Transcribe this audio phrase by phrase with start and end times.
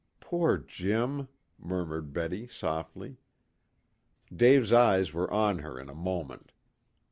[0.19, 1.27] "Poor Jim!"
[1.59, 3.17] murmured Betty softly.
[4.35, 6.53] Dave's eyes were on her in a moment.